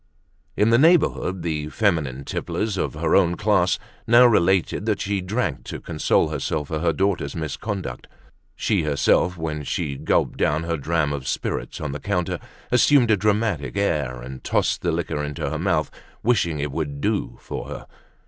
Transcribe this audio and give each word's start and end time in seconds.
In 0.57 0.71
the 0.71 0.79
neighborhood 0.79 1.43
the 1.43 1.69
feminine 1.69 2.25
tipplers 2.25 2.75
of 2.75 2.95
her 2.95 3.15
own 3.15 3.35
class 3.35 3.77
now 4.07 4.25
related 4.25 4.87
that 4.87 4.99
she 4.99 5.21
drank 5.21 5.63
to 5.65 5.79
console 5.79 6.29
herself 6.29 6.69
for 6.69 6.79
her 6.79 6.91
daughter's 6.91 7.35
misconduct. 7.35 8.07
She 8.55 8.81
herself, 8.81 9.37
when 9.37 9.61
she 9.63 9.97
gulped 9.97 10.39
down 10.39 10.63
her 10.63 10.77
dram 10.77 11.13
of 11.13 11.27
spirits 11.27 11.79
on 11.79 11.91
the 11.91 11.99
counter, 11.99 12.39
assumed 12.71 13.11
a 13.11 13.15
dramatic 13.15 13.77
air, 13.77 14.23
and 14.23 14.43
tossed 14.43 14.81
the 14.81 14.91
liquor 14.91 15.23
into 15.23 15.47
her 15.51 15.59
mouth, 15.59 15.91
wishing 16.23 16.57
it 16.59 16.71
would 16.71 16.99
"do" 16.99 17.37
for 17.39 17.65
her. 17.67 17.85